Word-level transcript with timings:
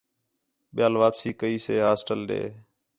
ٻِیال 0.75 0.93
واپسی 1.01 1.29
کَئی 1.39 1.55
سے 1.65 1.73
ہاسٹل 1.87 2.19
ݙے 2.29 2.41